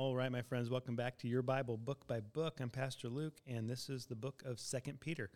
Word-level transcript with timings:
All 0.00 0.16
right, 0.16 0.32
my 0.32 0.40
friends, 0.40 0.70
welcome 0.70 0.96
back 0.96 1.18
to 1.18 1.28
your 1.28 1.42
Bible 1.42 1.76
book 1.76 2.06
by 2.06 2.20
book. 2.20 2.60
I'm 2.62 2.70
Pastor 2.70 3.10
Luke, 3.10 3.34
and 3.46 3.68
this 3.68 3.90
is 3.90 4.06
the 4.06 4.16
book 4.16 4.42
of 4.46 4.58
Second 4.58 4.98
Peter. 4.98 5.30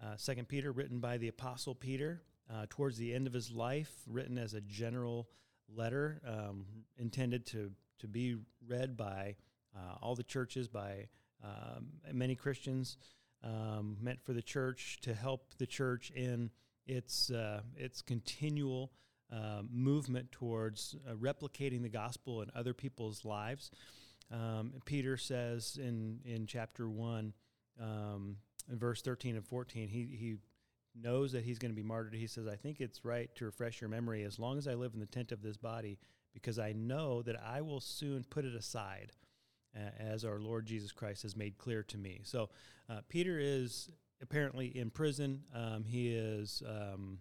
Uh, 0.00 0.16
Second 0.16 0.46
Peter, 0.46 0.70
written 0.70 1.00
by 1.00 1.18
the 1.18 1.26
Apostle 1.26 1.74
Peter 1.74 2.22
uh, 2.48 2.66
towards 2.70 2.96
the 2.96 3.12
end 3.12 3.26
of 3.26 3.32
his 3.32 3.50
life, 3.50 3.90
written 4.06 4.38
as 4.38 4.54
a 4.54 4.60
general 4.60 5.30
letter 5.68 6.22
um, 6.24 6.64
intended 6.96 7.44
to 7.46 7.72
to 7.98 8.06
be 8.06 8.36
read 8.68 8.96
by 8.96 9.34
uh, 9.74 9.96
all 10.00 10.14
the 10.14 10.22
churches, 10.22 10.68
by 10.68 11.08
um, 11.42 11.88
many 12.12 12.36
Christians, 12.36 12.98
um, 13.42 13.96
meant 14.00 14.22
for 14.22 14.32
the 14.32 14.42
church 14.42 15.00
to 15.02 15.12
help 15.12 15.54
the 15.58 15.66
church 15.66 16.12
in 16.12 16.50
its 16.86 17.32
uh, 17.32 17.62
its 17.76 18.00
continual 18.00 18.92
uh, 19.32 19.62
movement 19.72 20.30
towards 20.30 20.94
uh, 21.08 21.14
replicating 21.14 21.82
the 21.82 21.88
gospel 21.88 22.42
in 22.42 22.50
other 22.54 22.72
people's 22.72 23.24
lives. 23.24 23.72
Um, 24.30 24.74
Peter 24.84 25.16
says 25.16 25.78
in 25.80 26.20
in 26.24 26.46
chapter 26.46 26.88
one, 26.88 27.32
um, 27.80 28.36
in 28.70 28.78
verse 28.78 29.02
thirteen 29.02 29.36
and 29.36 29.46
fourteen, 29.46 29.88
he 29.88 30.08
he 30.18 30.36
knows 30.94 31.32
that 31.32 31.44
he's 31.44 31.58
going 31.58 31.72
to 31.72 31.76
be 31.76 31.86
martyred. 31.86 32.14
He 32.14 32.26
says, 32.26 32.46
"I 32.46 32.56
think 32.56 32.80
it's 32.80 33.04
right 33.04 33.34
to 33.36 33.44
refresh 33.44 33.80
your 33.80 33.90
memory 33.90 34.22
as 34.22 34.38
long 34.38 34.58
as 34.58 34.66
I 34.66 34.74
live 34.74 34.94
in 34.94 35.00
the 35.00 35.06
tent 35.06 35.32
of 35.32 35.42
this 35.42 35.56
body, 35.56 35.98
because 36.32 36.58
I 36.58 36.72
know 36.72 37.22
that 37.22 37.36
I 37.42 37.60
will 37.60 37.80
soon 37.80 38.24
put 38.24 38.44
it 38.44 38.54
aside." 38.54 39.12
as 39.98 40.24
our 40.24 40.38
Lord 40.38 40.66
Jesus 40.66 40.92
Christ 40.92 41.24
has 41.24 41.34
made 41.34 41.58
clear 41.58 41.82
to 41.82 41.98
me. 41.98 42.20
So, 42.22 42.48
uh, 42.88 43.00
Peter 43.08 43.40
is 43.40 43.90
apparently 44.22 44.66
in 44.66 44.90
prison. 44.90 45.42
Um, 45.52 45.84
he 45.84 46.14
is 46.14 46.62
um, 46.64 47.18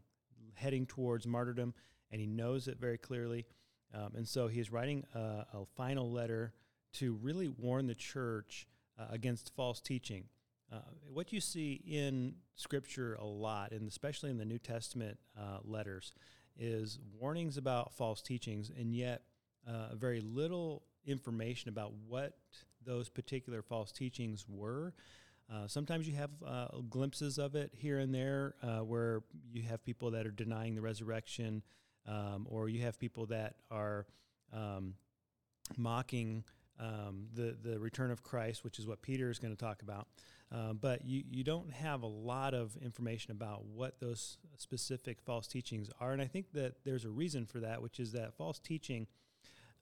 heading 0.53 0.85
towards 0.85 1.25
martyrdom 1.27 1.73
and 2.11 2.21
he 2.21 2.27
knows 2.27 2.67
it 2.67 2.77
very 2.79 2.97
clearly. 2.97 3.45
Um, 3.93 4.13
and 4.15 4.27
so 4.27 4.47
he 4.47 4.59
is 4.59 4.71
writing 4.71 5.03
a, 5.13 5.19
a, 5.53 5.65
final 5.75 6.11
letter 6.11 6.53
to 6.93 7.13
really 7.21 7.47
warn 7.47 7.87
the 7.87 7.95
church 7.95 8.67
uh, 8.99 9.05
against 9.09 9.53
false 9.55 9.81
teaching. 9.81 10.25
Uh, 10.71 10.79
what 11.11 11.31
you 11.31 11.39
see 11.39 11.81
in 11.85 12.35
Scripture 12.55 13.15
a 13.15 13.25
lot, 13.25 13.71
and 13.71 13.87
especially 13.87 14.29
in 14.29 14.37
the 14.37 14.45
New 14.45 14.57
Testament 14.57 15.17
uh, 15.39 15.59
letters, 15.63 16.13
is 16.57 16.99
warnings 17.19 17.57
about 17.57 17.93
false 17.93 18.21
teachings, 18.21 18.71
and 18.75 18.95
yet 18.95 19.23
uh, 19.67 19.95
very 19.95 20.21
little 20.21 20.83
information 21.05 21.69
about 21.69 21.93
what 22.07 22.33
those 22.85 23.09
particular 23.09 23.61
false 23.61 23.91
teachings 23.91 24.45
were. 24.47 24.93
Uh, 25.51 25.67
sometimes 25.67 26.07
you 26.07 26.15
have 26.15 26.31
uh, 26.45 26.67
glimpses 26.89 27.37
of 27.37 27.55
it 27.55 27.71
here 27.75 27.99
and 27.99 28.13
there 28.13 28.55
uh, 28.63 28.79
where 28.79 29.23
you 29.51 29.61
have 29.63 29.83
people 29.83 30.11
that 30.11 30.25
are 30.25 30.31
denying 30.31 30.73
the 30.75 30.81
resurrection, 30.81 31.61
um, 32.07 32.47
or 32.49 32.69
you 32.69 32.81
have 32.81 32.97
people 32.97 33.25
that 33.25 33.55
are 33.69 34.05
um, 34.53 34.95
mocking 35.77 36.43
um, 36.83 37.27
the 37.33 37.55
the 37.63 37.79
return 37.79 38.11
of 38.11 38.23
Christ, 38.23 38.63
which 38.63 38.79
is 38.79 38.85
what 38.85 39.01
Peter 39.01 39.29
is 39.29 39.39
going 39.39 39.55
to 39.55 39.59
talk 39.59 39.81
about. 39.81 40.07
Um, 40.51 40.77
but 40.81 41.05
you 41.05 41.23
you 41.29 41.43
don't 41.43 41.71
have 41.71 42.03
a 42.03 42.07
lot 42.07 42.53
of 42.53 42.75
information 42.77 43.31
about 43.31 43.65
what 43.65 43.99
those 43.99 44.37
specific 44.57 45.21
false 45.21 45.47
teachings 45.47 45.89
are, 45.99 46.11
and 46.11 46.21
I 46.21 46.27
think 46.27 46.51
that 46.53 46.83
there's 46.83 47.05
a 47.05 47.09
reason 47.09 47.45
for 47.45 47.59
that, 47.61 47.81
which 47.81 47.99
is 47.99 48.11
that 48.11 48.35
false 48.35 48.59
teaching. 48.59 49.07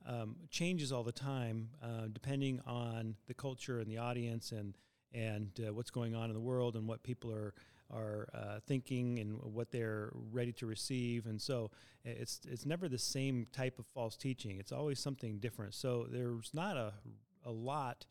Um, 0.03 0.37
changes 0.49 0.91
all 0.91 1.03
the 1.03 1.11
time, 1.11 1.69
uh, 1.83 2.07
depending 2.11 2.59
on 2.65 3.17
the 3.27 3.35
culture 3.35 3.79
and 3.79 3.87
the 3.87 3.99
audience 3.99 4.51
and 4.51 4.75
and 5.13 5.51
uh, 5.59 5.73
what's 5.73 5.91
going 5.91 6.15
on 6.15 6.29
in 6.29 6.33
the 6.33 6.41
world 6.41 6.75
and 6.75 6.87
what 6.87 7.03
people 7.03 7.31
are 7.31 7.53
are 7.91 8.29
uh, 8.33 8.59
thinking 8.67 9.19
and 9.19 9.41
what 9.41 9.71
they're 9.71 10.11
ready 10.31 10.51
to 10.53 10.65
receive. 10.65 11.25
And 11.25 11.41
so 11.41 11.71
it's 12.03 12.41
it's 12.47 12.65
never 12.65 12.87
the 12.87 12.97
same 12.97 13.47
type 13.51 13.79
of 13.79 13.85
false 13.93 14.15
teaching. 14.15 14.59
It's 14.59 14.71
always 14.71 14.99
something 14.99 15.39
different. 15.39 15.73
So 15.73 16.07
there's 16.09 16.53
not 16.53 16.77
a 16.77 16.93
a 17.45 17.51
lot 17.51 18.05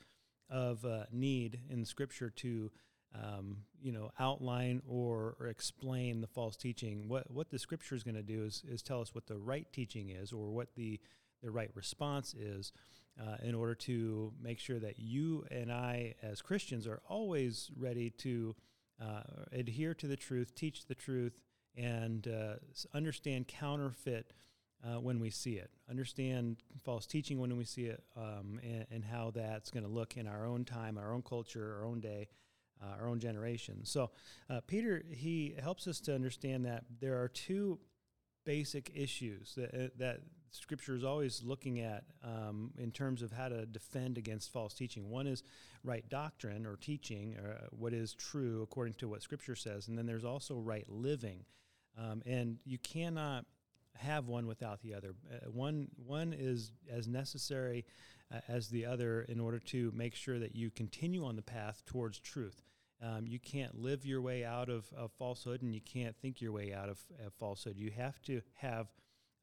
of 0.49 0.85
uh, 0.85 1.05
need 1.13 1.61
in 1.69 1.85
Scripture 1.85 2.31
to 2.31 2.71
um, 3.15 3.59
you 3.83 3.93
know 3.93 4.13
outline 4.19 4.83
or, 4.87 5.37
or, 5.41 5.49
explain 5.49 6.21
the 6.21 6.27
false 6.27 6.57
teaching. 6.57 7.09
What 7.09 7.31
what 7.31 7.51
the 7.51 7.59
Scripture 7.59 7.95
is 7.95 8.03
going 8.03 8.15
to 8.15 8.23
do 8.23 8.45
is 8.45 8.63
is 8.69 8.83
tell 8.83 9.01
us 9.01 9.15
what 9.15 9.27
the 9.27 9.37
right 9.37 9.67
teaching 9.73 10.11
is 10.11 10.33
or 10.33 10.51
what 10.51 10.75
the 10.77 11.01
the 11.43 11.51
right 11.51 11.71
response 11.75 12.35
is 12.35 12.73
uh, 13.21 13.37
in 13.43 13.55
order 13.55 13.75
to 13.75 14.33
make 14.41 14.59
sure 14.59 14.79
that 14.79 14.99
you 14.99 15.45
and 15.51 15.73
I, 15.73 16.15
as 16.23 16.43
Christians, 16.43 16.87
are 16.87 17.01
always 17.09 17.71
ready 17.77 18.11
to 18.19 18.55
uh, 19.01 19.23
adhere 19.53 19.95
to 19.95 20.07
the 20.07 20.17
truth, 20.17 20.55
teach 20.55 20.87
the 20.87 20.95
truth, 20.95 21.39
and 21.77 22.29
uh, 22.29 22.55
understand 22.95 23.49
counterfeit. 23.49 24.33
Uh, 24.83 24.99
when 24.99 25.21
we 25.21 25.29
see 25.29 25.57
it, 25.57 25.71
understand 25.91 26.57
false 26.83 27.05
teaching 27.05 27.39
when 27.39 27.55
we 27.55 27.67
see 27.67 27.85
it, 27.85 28.03
um, 28.17 28.59
and, 28.63 28.87
and, 28.91 29.05
how 29.05 29.31
that's 29.31 29.71
going 29.71 29.83
to 29.83 29.91
look 29.91 30.17
in 30.17 30.27
our 30.27 30.47
own 30.47 30.65
time, 30.65 30.97
our 30.97 31.13
own 31.13 31.21
culture, 31.21 31.77
our 31.77 31.85
own 31.85 32.01
day, 32.01 32.29
uh, 32.83 32.95
our 32.99 33.07
own 33.07 33.19
generation. 33.19 33.85
So, 33.85 34.11
uh, 34.49 34.61
Peter 34.67 35.05
he 35.11 35.55
helps 35.63 35.87
us 35.87 36.01
to 36.01 36.15
understand 36.15 36.65
that 36.65 36.85
there 36.99 37.21
are 37.23 37.29
two 37.29 37.79
basic 38.45 38.91
issues 38.95 39.55
that, 39.57 39.75
uh, 39.75 39.89
that 39.99 40.21
Scripture 40.53 40.97
is 40.97 41.05
always 41.05 41.43
looking 41.45 41.81
at 41.81 42.05
um, 42.25 42.73
in 42.77 42.91
terms 42.91 43.23
of 43.23 43.31
how 43.31 43.49
to 43.49 43.67
defend 43.67 44.19
against 44.19 44.53
false 44.53 44.75
teaching. 44.75 45.09
One 45.09 45.27
is 45.27 45.43
right 45.85 46.09
doctrine 46.09 46.67
or 46.67 46.77
teaching, 46.77 47.37
or 47.37 47.53
uh, 47.53 47.67
what 47.71 47.93
is 47.93 48.15
true 48.15 48.63
according 48.63 48.95
to 48.95 49.09
what 49.09 49.23
Scripture 49.23 49.55
says, 49.55 49.89
and 49.89 49.97
then 49.97 50.07
there's 50.07 50.25
also 50.25 50.57
right 50.59 50.89
living. 50.89 51.45
Um, 51.97 52.23
and 52.27 52.59
you 52.65 52.79
cannot 52.79 53.45
have 53.97 54.27
one 54.29 54.47
without 54.47 54.81
the 54.83 54.95
other. 54.95 55.15
Uh, 55.31 55.51
one 55.51 55.89
one 56.05 56.35
is 56.37 56.73
as 56.91 57.07
necessary 57.07 57.85
uh, 58.33 58.41
as 58.49 58.69
the 58.69 58.87
other 58.87 59.23
in 59.23 59.39
order 59.39 59.59
to 59.59 59.93
make 59.95 60.15
sure 60.15 60.39
that 60.39 60.57
you 60.57 60.71
continue 60.71 61.25
on 61.25 61.37
the 61.37 61.43
path 61.43 61.83
towards 61.87 62.19
truth. 62.19 62.63
Um, 63.03 63.27
you 63.27 63.39
can't 63.39 63.81
live 63.81 64.05
your 64.05 64.21
way 64.21 64.45
out 64.45 64.69
of, 64.69 64.85
of, 64.95 65.11
falsehood 65.13 65.63
and 65.63 65.75
you 65.75 65.81
can't 65.81 66.15
think 66.17 66.41
your 66.41 66.53
way 66.53 66.75
out 66.75 66.91
of, 66.91 66.99
of 67.25 67.33
falsehood. 67.33 67.79
You 67.79 67.91
have 67.97 68.21
to 68.23 68.43
have 68.57 68.89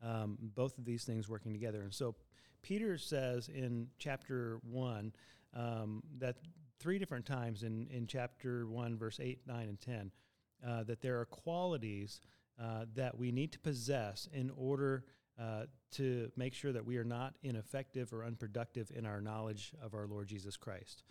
um, 0.04 0.38
both 0.40 0.78
of 0.78 0.86
these 0.86 1.04
things 1.06 1.28
working 1.28 1.54
together. 1.54 1.82
And 1.82 1.94
so 1.94 2.16
Peter 2.62 2.98
says 2.98 3.50
in 3.50 3.88
chapter 3.98 4.60
1 4.64 5.12
um, 5.56 6.04
that 6.20 6.36
three 6.80 7.00
different 7.00 7.26
times 7.26 7.64
in, 7.64 7.88
in 7.92 8.06
chapter 8.06 8.68
1, 8.68 8.98
verse 8.98 9.20
8, 9.20 9.40
9, 9.48 9.70
and 9.70 9.82
10, 9.82 10.12
uh, 10.68 10.84
that 10.84 11.02
there 11.02 11.20
are 11.20 11.26
qualities 11.26 12.22
uh, 12.62 12.86
that 12.96 13.18
we 13.18 13.32
need 13.32 13.52
to 13.52 13.60
possess 13.60 14.28
in 14.34 14.52
order 14.56 15.06
uh, 15.40 15.64
to 15.92 16.32
make 16.36 16.54
sure 16.54 16.72
that 16.72 16.86
we 16.86 16.98
are 16.98 17.04
not 17.04 17.36
ineffective 17.44 18.12
or 18.12 18.24
unproductive 18.24 18.92
in 18.96 19.06
our 19.06 19.22
knowledge 19.22 19.74
of 19.84 19.94
our 19.94 20.08
Lord 20.08 20.28
Jesus 20.28 20.58
Christ. 20.58 21.04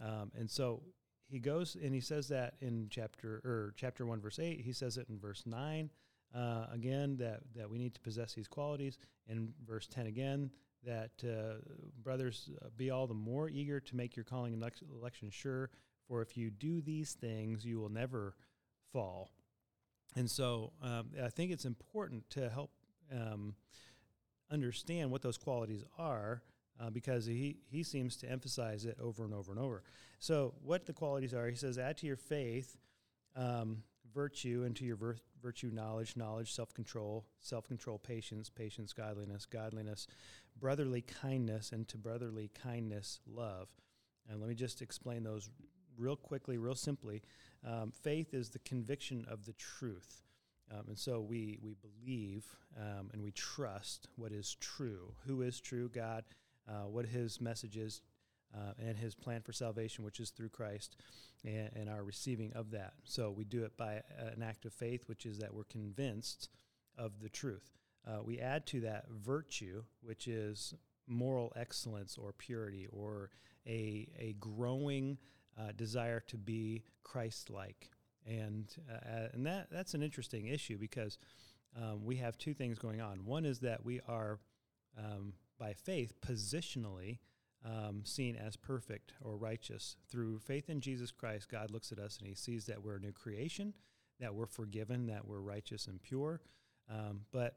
Um, 0.00 0.30
and 0.38 0.50
so 0.50 0.82
he 1.26 1.38
goes 1.38 1.76
and 1.82 1.94
he 1.94 2.00
says 2.00 2.28
that 2.28 2.54
in 2.60 2.88
chapter 2.90 3.40
or 3.44 3.74
chapter 3.76 4.06
one 4.06 4.20
verse 4.20 4.38
eight. 4.38 4.60
He 4.60 4.72
says 4.72 4.96
it 4.96 5.08
in 5.08 5.18
verse 5.18 5.42
nine 5.46 5.90
uh, 6.34 6.66
again 6.72 7.16
that 7.18 7.40
that 7.56 7.68
we 7.70 7.78
need 7.78 7.94
to 7.94 8.00
possess 8.00 8.34
these 8.34 8.48
qualities. 8.48 8.98
In 9.26 9.52
verse 9.66 9.86
ten 9.86 10.06
again 10.06 10.50
that 10.84 11.12
uh, 11.24 11.60
brothers 12.02 12.50
uh, 12.62 12.68
be 12.76 12.90
all 12.90 13.06
the 13.06 13.14
more 13.14 13.48
eager 13.48 13.80
to 13.80 13.96
make 13.96 14.16
your 14.16 14.24
calling 14.24 14.52
and 14.52 14.62
election 15.00 15.30
sure. 15.30 15.70
For 16.06 16.20
if 16.20 16.36
you 16.36 16.50
do 16.50 16.82
these 16.82 17.12
things, 17.12 17.64
you 17.64 17.80
will 17.80 17.88
never 17.88 18.34
fall. 18.92 19.30
And 20.14 20.30
so 20.30 20.72
um, 20.82 21.10
I 21.22 21.30
think 21.30 21.50
it's 21.50 21.64
important 21.64 22.28
to 22.30 22.50
help 22.50 22.70
um, 23.10 23.54
understand 24.50 25.10
what 25.10 25.22
those 25.22 25.38
qualities 25.38 25.82
are 25.98 26.42
uh, 26.80 26.90
because 26.90 27.26
he, 27.26 27.58
he 27.70 27.82
seems 27.82 28.16
to 28.16 28.30
emphasize 28.30 28.84
it 28.84 28.96
over 29.00 29.24
and 29.24 29.34
over 29.34 29.52
and 29.52 29.60
over. 29.60 29.82
So, 30.18 30.54
what 30.62 30.86
the 30.86 30.92
qualities 30.92 31.34
are, 31.34 31.48
he 31.48 31.56
says, 31.56 31.78
add 31.78 31.96
to 31.98 32.06
your 32.06 32.16
faith 32.16 32.76
um, 33.36 33.82
virtue, 34.14 34.62
and 34.64 34.76
to 34.76 34.84
your 34.84 34.96
vir- 34.96 35.18
virtue 35.42 35.70
knowledge, 35.72 36.16
knowledge, 36.16 36.52
self 36.52 36.72
control, 36.72 37.26
self 37.40 37.66
control, 37.66 37.98
patience, 37.98 38.48
patience, 38.48 38.92
godliness, 38.92 39.46
godliness, 39.46 40.06
brotherly 40.58 41.02
kindness, 41.02 41.72
and 41.72 41.88
to 41.88 41.98
brotherly 41.98 42.50
kindness, 42.62 43.20
love. 43.26 43.68
And 44.30 44.40
let 44.40 44.48
me 44.48 44.54
just 44.54 44.82
explain 44.82 45.24
those 45.24 45.50
real 45.98 46.16
quickly, 46.16 46.58
real 46.58 46.74
simply. 46.74 47.22
Um, 47.66 47.92
faith 48.02 48.34
is 48.34 48.50
the 48.50 48.58
conviction 48.60 49.26
of 49.28 49.44
the 49.46 49.52
truth. 49.54 50.22
Um, 50.72 50.84
and 50.88 50.98
so 50.98 51.20
we, 51.20 51.58
we 51.62 51.74
believe 51.74 52.44
um, 52.78 53.10
and 53.12 53.22
we 53.22 53.32
trust 53.32 54.08
what 54.16 54.32
is 54.32 54.56
true. 54.60 55.12
Who 55.26 55.42
is 55.42 55.60
true? 55.60 55.88
God 55.88 56.24
uh, 56.68 56.86
what 56.88 57.06
his 57.06 57.40
message 57.40 57.76
is 57.76 58.00
uh, 58.54 58.72
and 58.78 58.96
his 58.96 59.14
plan 59.14 59.42
for 59.42 59.52
salvation, 59.52 60.04
which 60.04 60.20
is 60.20 60.30
through 60.30 60.48
Christ, 60.48 60.96
and, 61.44 61.70
and, 61.74 61.88
our 61.88 62.04
receiving 62.04 62.52
of 62.54 62.70
that. 62.70 62.94
So 63.04 63.30
we 63.30 63.44
do 63.44 63.64
it 63.64 63.76
by 63.76 64.02
an 64.18 64.42
act 64.42 64.64
of 64.64 64.72
faith, 64.72 65.04
which 65.06 65.26
is 65.26 65.38
that 65.38 65.52
we're 65.52 65.64
convinced 65.64 66.48
of 66.96 67.20
the 67.20 67.28
truth. 67.28 67.72
Uh, 68.06 68.22
we 68.22 68.38
add 68.38 68.66
to 68.66 68.80
that 68.82 69.06
virtue, 69.10 69.82
which 70.02 70.28
is 70.28 70.74
moral 71.06 71.52
excellence 71.56 72.16
or 72.16 72.32
purity 72.32 72.86
or 72.90 73.30
a, 73.66 74.08
a 74.18 74.36
growing 74.38 75.18
uh, 75.58 75.72
desire 75.76 76.20
to 76.20 76.36
be 76.36 76.84
Christ 77.02 77.50
like. 77.50 77.90
And, 78.26 78.74
uh, 78.90 79.28
and 79.32 79.46
that, 79.46 79.68
that's 79.70 79.94
an 79.94 80.02
interesting 80.02 80.46
issue 80.46 80.78
because 80.78 81.18
um, 81.76 82.04
we 82.04 82.16
have 82.16 82.38
two 82.38 82.54
things 82.54 82.78
going 82.78 83.00
on. 83.00 83.24
One 83.24 83.44
is 83.44 83.58
that 83.60 83.84
we 83.84 84.00
are 84.08 84.38
um, 84.98 85.34
by 85.64 85.72
faith 85.72 86.12
positionally 86.20 87.20
um, 87.64 88.02
seen 88.04 88.36
as 88.36 88.54
perfect 88.54 89.14
or 89.22 89.38
righteous. 89.38 89.96
Through 90.10 90.40
faith 90.40 90.68
in 90.68 90.82
Jesus 90.82 91.10
Christ, 91.10 91.48
God 91.50 91.70
looks 91.70 91.90
at 91.90 91.98
us 91.98 92.18
and 92.18 92.28
He 92.28 92.34
sees 92.34 92.66
that 92.66 92.84
we're 92.84 92.96
a 92.96 93.00
new 93.00 93.12
creation, 93.12 93.72
that 94.20 94.34
we're 94.34 94.44
forgiven, 94.44 95.06
that 95.06 95.26
we're 95.26 95.40
righteous 95.40 95.86
and 95.86 96.02
pure. 96.02 96.42
Um, 96.90 97.20
but 97.32 97.56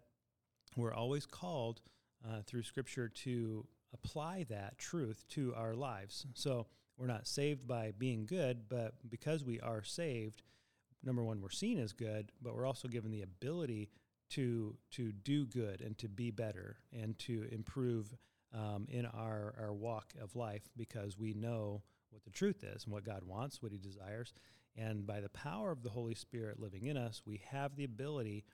we're 0.77 0.93
always 0.93 1.25
called 1.25 1.81
uh, 2.25 2.43
through 2.45 2.63
Scripture 2.63 3.09
to 3.09 3.67
apply 3.93 4.45
that 4.49 4.77
truth 4.77 5.25
to 5.31 5.53
our 5.55 5.75
lives. 5.75 6.25
So 6.33 6.67
we're 6.97 7.07
not 7.07 7.27
saved 7.27 7.67
by 7.67 7.91
being 7.97 8.25
good, 8.25 8.69
but 8.69 8.93
because 9.09 9.43
we 9.43 9.59
are 9.59 9.83
saved, 9.83 10.43
number 11.03 11.25
one, 11.25 11.41
we're 11.41 11.49
seen 11.49 11.77
as 11.77 11.91
good, 11.91 12.31
but 12.41 12.55
we're 12.55 12.65
also 12.65 12.87
given 12.87 13.11
the 13.11 13.23
ability 13.23 13.89
to 14.31 14.75
to 14.91 15.11
do 15.11 15.45
good 15.45 15.81
and 15.81 15.97
to 15.97 16.07
be 16.07 16.31
better 16.31 16.77
and 16.91 17.17
to 17.19 17.47
improve 17.51 18.15
um, 18.53 18.87
in 18.89 19.05
our, 19.05 19.55
our 19.59 19.73
walk 19.73 20.13
of 20.21 20.35
life 20.35 20.69
because 20.75 21.17
we 21.17 21.33
know 21.33 21.81
what 22.09 22.23
the 22.23 22.31
truth 22.31 22.63
is 22.63 22.83
and 22.83 22.93
what 22.93 23.05
God 23.05 23.23
wants, 23.23 23.61
what 23.61 23.71
He 23.71 23.77
desires. 23.77 24.33
And 24.75 25.05
by 25.05 25.21
the 25.21 25.29
power 25.29 25.71
of 25.71 25.83
the 25.83 25.89
Holy 25.89 26.15
Spirit 26.15 26.59
living 26.59 26.85
in 26.85 26.97
us, 26.97 27.21
we 27.25 27.41
have 27.49 27.75
the 27.75 27.83
ability 27.83 28.45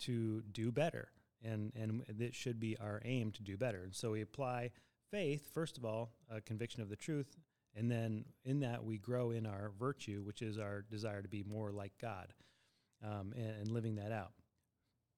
to 0.00 0.42
do 0.52 0.70
better. 0.70 1.08
And, 1.44 1.72
and 1.76 2.02
it 2.20 2.34
should 2.34 2.58
be 2.58 2.76
our 2.78 3.02
aim 3.04 3.30
to 3.32 3.42
do 3.42 3.56
better. 3.56 3.82
And 3.82 3.94
so 3.94 4.12
we 4.12 4.22
apply 4.22 4.70
faith, 5.10 5.50
first 5.52 5.76
of 5.76 5.84
all, 5.84 6.12
a 6.30 6.40
conviction 6.40 6.82
of 6.82 6.88
the 6.88 6.96
truth. 6.96 7.36
And 7.74 7.90
then 7.90 8.24
in 8.44 8.60
that, 8.60 8.84
we 8.84 8.96
grow 8.98 9.32
in 9.32 9.44
our 9.44 9.70
virtue, 9.78 10.22
which 10.24 10.40
is 10.40 10.58
our 10.58 10.82
desire 10.90 11.20
to 11.20 11.28
be 11.28 11.42
more 11.42 11.70
like 11.70 11.92
God 12.00 12.32
um, 13.04 13.32
and, 13.36 13.50
and 13.60 13.70
living 13.70 13.96
that 13.96 14.12
out. 14.12 14.32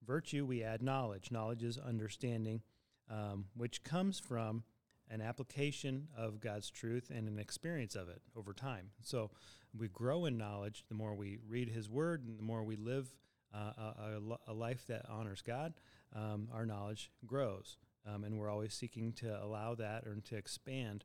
Virtue, 0.07 0.45
we 0.47 0.63
add 0.63 0.83
knowledge. 0.83 1.31
Knowledge 1.31 1.63
is 1.63 1.79
understanding 1.79 2.63
um, 3.11 3.47
which 3.57 3.83
comes 3.85 4.19
from 4.19 4.65
an 5.11 5.21
application 5.21 6.09
of 6.17 6.41
God's 6.41 6.71
truth 6.71 7.11
and 7.15 7.29
an 7.29 7.39
experience 7.39 7.95
of 7.95 8.09
it 8.09 8.21
over 8.37 8.53
time. 8.53 8.91
So 9.03 9.31
we 9.77 9.89
grow 9.89 10.27
in 10.27 10.37
knowledge 10.37 10.85
the 10.89 10.95
more 10.95 11.15
we 11.15 11.39
read 11.49 11.71
His 11.71 11.89
Word 11.89 12.25
and 12.27 12.39
the 12.39 12.43
more 12.43 12.63
we 12.63 12.77
live 12.77 13.09
uh, 13.55 13.73
a, 13.79 14.21
a, 14.49 14.53
life 14.53 14.87
that 14.89 15.07
honors 15.09 15.41
God, 15.41 15.73
um, 16.15 16.49
our 16.53 16.67
knowledge 16.67 17.11
grows. 17.27 17.79
Um, 18.07 18.25
and 18.25 18.39
we're 18.39 18.51
always 18.51 18.75
seeking 18.75 19.13
to 19.15 19.43
allow 19.43 19.75
that 19.77 20.07
or 20.07 20.15
to 20.17 20.37
expand 20.37 21.05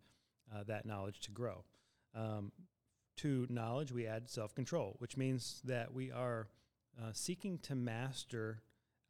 uh, 0.53 0.63
that 0.67 0.85
knowledge 0.85 1.21
to 1.21 1.31
grow. 1.31 1.63
Um, 2.13 2.51
to 3.17 3.47
knowledge, 3.49 3.91
we 3.91 4.07
add 4.07 4.29
self 4.29 4.53
control, 4.53 4.95
which 4.99 5.15
means 5.15 5.61
that 5.63 5.93
we 5.93 6.11
are 6.11 6.49
uh, 7.01 7.11
seeking 7.13 7.59
to 7.59 7.75
master 7.75 8.61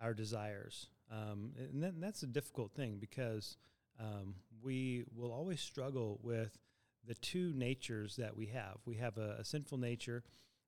our 0.03 0.13
desires 0.13 0.87
um, 1.13 1.51
and, 1.57 1.83
that, 1.83 1.93
and, 1.93 2.03
that's 2.03 2.23
a 2.23 2.27
difficult 2.27 2.73
thing 2.73 2.97
because 2.99 3.57
um, 3.99 4.35
we 4.63 5.03
will 5.15 5.31
always 5.31 5.61
struggle 5.61 6.19
with 6.23 6.57
the 7.05 7.13
two 7.15 7.53
natures 7.55 8.15
that 8.15 8.35
we 8.35 8.47
have. 8.47 8.77
We 8.85 8.95
have 8.95 9.17
a, 9.17 9.37
a, 9.39 9.45
sinful 9.45 9.77
nature 9.77 10.23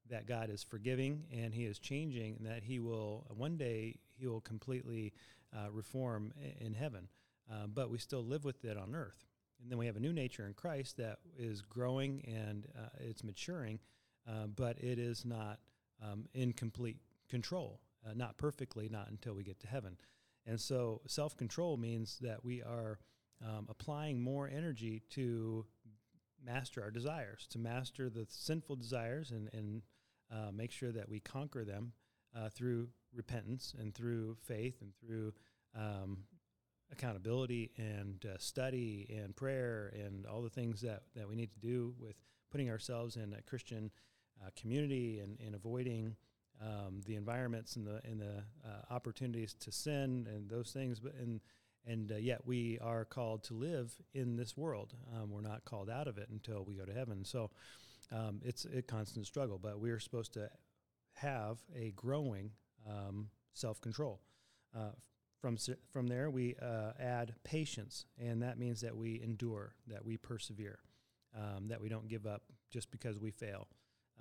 that 0.09 0.27
God 0.27 0.49
is 0.49 0.61
forgiving 0.61 1.23
and 1.31 1.53
He 1.53 1.65
is 1.65 1.79
changing, 1.79 2.35
and 2.37 2.45
that 2.47 2.63
He 2.63 2.79
will 2.79 3.25
one 3.35 3.57
day 3.57 3.95
He 4.17 4.27
will 4.27 4.41
completely 4.41 5.13
uh, 5.55 5.71
reform 5.71 6.33
in 6.59 6.73
heaven. 6.73 7.07
Uh, 7.51 7.67
but 7.67 7.89
we 7.89 7.97
still 7.97 8.23
live 8.23 8.43
with 8.43 8.65
it 8.65 8.77
on 8.77 8.93
earth. 8.95 9.25
And 9.61 9.71
then 9.71 9.77
we 9.77 9.85
have 9.85 9.95
a 9.95 9.99
new 9.99 10.13
nature 10.13 10.45
in 10.45 10.53
Christ 10.53 10.97
that 10.97 11.19
is 11.37 11.61
growing 11.61 12.23
and 12.27 12.67
uh, 12.77 12.89
it's 12.99 13.23
maturing, 13.23 13.79
uh, 14.27 14.47
but 14.47 14.77
it 14.79 14.99
is 14.99 15.25
not 15.25 15.59
um, 16.03 16.25
in 16.33 16.53
complete 16.53 16.97
control, 17.29 17.79
uh, 18.05 18.13
not 18.13 18.37
perfectly, 18.37 18.89
not 18.89 19.09
until 19.09 19.33
we 19.33 19.43
get 19.43 19.59
to 19.61 19.67
heaven. 19.67 19.97
And 20.45 20.59
so 20.59 21.01
self 21.07 21.35
control 21.35 21.77
means 21.77 22.17
that 22.21 22.43
we 22.43 22.61
are 22.61 22.99
um, 23.43 23.67
applying 23.69 24.21
more 24.21 24.47
energy 24.47 25.01
to 25.11 25.65
master 26.43 26.81
our 26.83 26.91
desires, 26.91 27.47
to 27.49 27.59
master 27.59 28.09
the 28.09 28.25
sinful 28.29 28.75
desires 28.75 29.31
and, 29.31 29.49
and 29.53 29.81
uh, 30.31 30.51
make 30.53 30.71
sure 30.71 30.91
that 30.91 31.09
we 31.09 31.19
conquer 31.19 31.63
them 31.63 31.93
uh, 32.35 32.49
through 32.49 32.89
repentance 33.13 33.73
and 33.79 33.93
through 33.93 34.35
faith 34.45 34.81
and 34.81 34.91
through 34.99 35.33
um, 35.75 36.19
accountability 36.91 37.71
and 37.77 38.25
uh, 38.25 38.37
study 38.37 39.07
and 39.09 39.35
prayer 39.35 39.91
and 39.95 40.25
all 40.25 40.41
the 40.41 40.49
things 40.49 40.81
that, 40.81 41.03
that 41.15 41.27
we 41.27 41.35
need 41.35 41.51
to 41.51 41.59
do 41.59 41.93
with 41.99 42.15
putting 42.51 42.69
ourselves 42.69 43.15
in 43.15 43.33
a 43.33 43.41
Christian 43.41 43.89
uh, 44.43 44.49
community 44.59 45.19
and, 45.19 45.39
and 45.45 45.55
avoiding 45.55 46.15
um, 46.61 47.01
the 47.05 47.15
environments 47.15 47.75
and 47.75 47.85
the 47.85 48.01
and 48.03 48.19
the 48.19 48.43
uh, 48.65 48.93
opportunities 48.93 49.53
to 49.61 49.71
sin 49.71 50.27
and 50.29 50.49
those 50.49 50.71
things. 50.71 50.99
But 50.99 51.15
and 51.15 51.41
and 51.85 52.11
uh, 52.11 52.15
yet 52.15 52.45
we 52.45 52.79
are 52.81 53.05
called 53.05 53.43
to 53.45 53.53
live 53.53 53.95
in 54.13 54.35
this 54.35 54.57
world. 54.57 54.93
Um, 55.13 55.31
we're 55.31 55.41
not 55.41 55.65
called 55.65 55.89
out 55.89 56.07
of 56.07 56.17
it 56.17 56.29
until 56.29 56.63
we 56.65 56.73
go 56.75 56.85
to 56.85 56.93
heaven. 56.93 57.23
So 57.23 57.51
um, 58.11 58.41
it's 58.43 58.65
a 58.65 58.81
constant 58.81 59.25
struggle. 59.27 59.59
But 59.59 59.79
we 59.79 59.91
are 59.91 59.99
supposed 59.99 60.33
to 60.33 60.49
have 61.13 61.59
a 61.75 61.91
growing 61.91 62.51
um, 62.89 63.29
self 63.53 63.81
control. 63.81 64.21
Uh, 64.75 64.91
from 65.39 65.57
from 65.91 66.07
there, 66.07 66.29
we 66.29 66.55
uh, 66.61 66.93
add 66.99 67.35
patience, 67.43 68.05
and 68.19 68.41
that 68.41 68.57
means 68.57 68.81
that 68.81 68.95
we 68.95 69.21
endure, 69.21 69.75
that 69.87 70.03
we 70.03 70.17
persevere, 70.17 70.79
um, 71.37 71.67
that 71.67 71.79
we 71.79 71.89
don't 71.89 72.07
give 72.07 72.25
up 72.25 72.43
just 72.71 72.89
because 72.89 73.19
we 73.19 73.31
fail. 73.31 73.67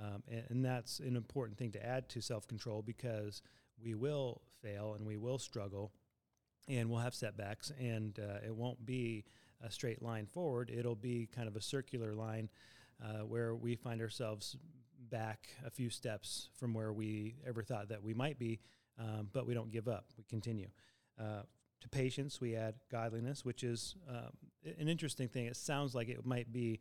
Um, 0.01 0.23
and, 0.29 0.43
and, 0.49 0.65
that's 0.65 0.99
an 0.99 1.15
important 1.15 1.57
thing 1.57 1.71
to 1.73 1.87
add 1.87 2.09
to 2.11 2.21
self 2.21 2.49
control 2.49 2.83
because 2.83 3.43
we 3.83 3.95
will 3.95 4.43
fail 4.61 4.95
and 4.95 5.07
we 5.07 5.17
will 5.17 5.39
struggle 5.39 5.93
and 6.69 6.91
we'll 6.91 7.01
have 7.01 7.15
setbacks, 7.15 7.73
and 7.79 8.19
uh, 8.19 8.39
it 8.45 8.55
won't 8.55 8.85
be 8.87 9.25
a 9.63 9.71
straight 9.71 10.03
line 10.03 10.27
forward. 10.27 10.71
It'll 10.75 10.95
be 10.95 11.29
kind 11.35 11.47
of 11.47 11.57
a 11.57 11.61
circular 11.61 12.15
line 12.15 12.49
uh, 13.03 13.25
where 13.25 13.55
we 13.55 13.77
find 13.77 14.01
ourselves 14.01 14.57
back 15.11 15.49
a 15.67 15.71
few 15.71 15.91
steps 15.91 16.49
from 16.55 16.75
where 16.75 16.93
we 16.93 17.37
ever 17.47 17.63
thought 17.63 17.89
that 17.91 18.03
we 18.03 18.15
might 18.15 18.39
be, 18.39 18.61
um, 18.99 19.29
but 19.33 19.47
we 19.47 19.55
don't 19.55 19.71
give 19.71 19.89
up. 19.89 20.07
We 20.17 20.25
continue. 20.25 20.69
Uh, 21.21 21.43
to 21.81 21.89
patience, 21.91 22.41
we 22.41 22.57
add 22.57 22.75
godliness, 22.91 23.45
which 23.45 23.63
is 23.63 23.95
um, 24.09 24.31
an 24.79 24.89
interesting 24.89 25.29
thing. 25.29 25.47
It 25.47 25.57
sounds 25.57 25.95
like 25.95 26.09
it 26.09 26.25
might 26.25 26.51
be 26.51 26.81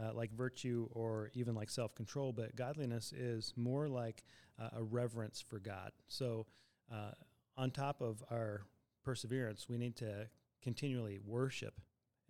uh, 0.00 0.12
like 0.14 0.32
virtue 0.32 0.88
or 0.92 1.30
even 1.34 1.54
like 1.54 1.70
self 1.70 1.94
control, 1.94 2.32
but 2.32 2.54
godliness 2.56 3.12
is 3.12 3.52
more 3.56 3.88
like 3.88 4.24
uh, 4.60 4.68
a 4.76 4.82
reverence 4.82 5.40
for 5.40 5.58
God. 5.58 5.92
So, 6.08 6.46
uh, 6.92 7.12
on 7.56 7.70
top 7.70 8.00
of 8.00 8.22
our 8.30 8.62
perseverance, 9.04 9.68
we 9.68 9.78
need 9.78 9.96
to 9.96 10.28
continually 10.62 11.18
worship, 11.24 11.80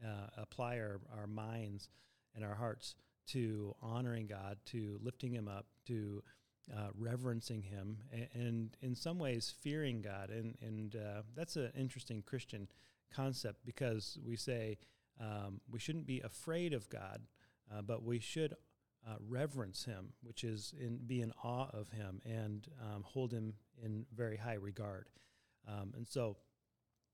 uh, 0.05 0.29
apply 0.37 0.79
our, 0.79 1.01
our 1.17 1.27
minds 1.27 1.89
and 2.35 2.45
our 2.45 2.55
hearts 2.55 2.95
to 3.29 3.75
honoring 3.83 4.27
God, 4.27 4.59
to 4.67 4.99
lifting 5.03 5.33
Him 5.33 5.49
up, 5.49 5.67
to 5.87 6.23
uh, 6.75 6.89
reverencing 6.97 7.63
Him, 7.63 7.99
and, 8.13 8.29
and, 8.35 8.77
in 8.81 8.95
some 8.95 9.19
ways 9.19 9.55
fearing 9.61 10.01
God. 10.03 10.31
And, 10.31 10.57
and 10.63 10.97
uh, 10.97 11.23
that's 11.35 11.57
an 11.57 11.71
interesting 11.79 12.23
Christian 12.23 12.69
concept 13.13 13.65
because 13.65 14.19
we 14.25 14.37
say 14.37 14.79
um, 15.21 15.61
we 15.71 15.79
shouldn't 15.79 16.07
be 16.07 16.21
afraid 16.21 16.73
of 16.73 16.89
God, 16.89 17.23
uh, 17.73 17.83
but 17.83 18.03
we 18.05 18.19
should 18.19 18.55
uh, 19.07 19.15
reverence 19.29 19.85
him, 19.85 20.13
which 20.23 20.45
is 20.45 20.75
in, 20.79 20.99
be 21.07 21.21
in 21.21 21.33
awe 21.43 21.69
of 21.73 21.89
him 21.91 22.21
and 22.25 22.69
um, 22.83 23.03
hold 23.05 23.33
him 23.33 23.55
in 23.83 24.05
very 24.15 24.37
high 24.37 24.55
regard. 24.55 25.09
Um, 25.67 25.93
and 25.97 26.07
so 26.07 26.37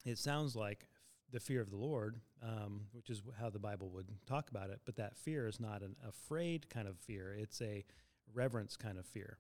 it 0.05 0.19
sounds 0.19 0.57
like 0.57 0.89
the 1.33 1.41
fear 1.41 1.61
of 1.61 1.71
the 1.71 1.77
Lord, 1.77 2.21
um, 2.43 2.83
which 2.93 3.11
is 3.11 3.23
how 3.39 3.51
the 3.51 3.59
Bible 3.59 3.91
would 3.91 4.09
talk 4.27 4.51
about 4.51 4.71
it, 4.71 4.81
but 4.85 4.97
that 4.97 5.17
fear 5.17 5.47
is 5.49 5.59
not 5.59 5.83
an 5.83 5.97
afraid 6.07 6.69
kind 6.69 6.87
of 6.87 6.99
fear, 6.99 7.35
it's 7.37 7.61
a 7.61 7.85
reverence 8.33 8.77
kind 8.77 8.99
of 8.99 9.07
fear. 9.07 9.39